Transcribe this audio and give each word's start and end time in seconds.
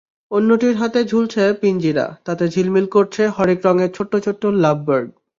অন্যটির 0.31 0.75
হাতে 0.75 0.99
ঝুলছে 1.03 1.43
পিঞ্জিরা, 1.61 2.05
তাতে 2.25 2.43
ঝিলমিল 2.47 2.85
করছে 2.87 3.21
হরেক 3.27 3.59
রঙের 3.65 3.89
ছোট্ট 3.93 4.13
ছোট্ট 4.25 4.43
লাভবার্ড। 4.63 5.09